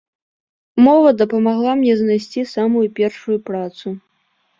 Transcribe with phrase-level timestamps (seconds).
[0.85, 3.87] Мова дапамагла мне знайсці самую першую працу.